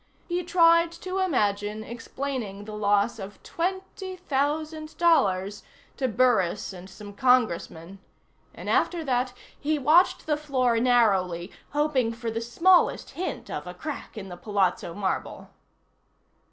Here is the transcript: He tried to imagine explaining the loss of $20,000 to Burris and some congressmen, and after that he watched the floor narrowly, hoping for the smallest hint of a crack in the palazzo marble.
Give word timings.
He 0.27 0.41
tried 0.41 0.91
to 0.93 1.19
imagine 1.19 1.83
explaining 1.83 2.65
the 2.65 2.73
loss 2.73 3.19
of 3.19 3.37
$20,000 3.43 5.61
to 5.97 6.07
Burris 6.07 6.73
and 6.73 6.89
some 6.89 7.13
congressmen, 7.13 7.99
and 8.51 8.67
after 8.67 9.03
that 9.05 9.33
he 9.59 9.77
watched 9.77 10.25
the 10.25 10.37
floor 10.37 10.79
narrowly, 10.79 11.51
hoping 11.73 12.13
for 12.13 12.31
the 12.31 12.41
smallest 12.41 13.11
hint 13.11 13.51
of 13.51 13.67
a 13.67 13.75
crack 13.75 14.17
in 14.17 14.27
the 14.29 14.37
palazzo 14.37 14.95
marble. 14.95 15.51